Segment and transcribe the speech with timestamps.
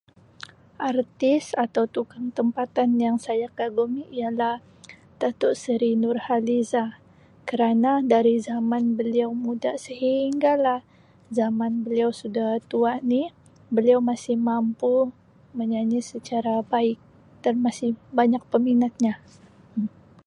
[0.91, 4.55] Artis atau tukang tempatan yang saya kagumi ialah
[5.21, 6.83] Dato' Sri Nurhaliza
[7.49, 10.81] kerana dari zaman beliau muda sehinggalah
[11.37, 13.23] zaman beliau sudah tua ni
[13.75, 14.93] beliau masih mampu
[15.57, 16.97] menyanyi secara baik
[17.45, 17.89] dan masih
[18.19, 19.13] banyak peminatnya
[19.77, 19.85] Um.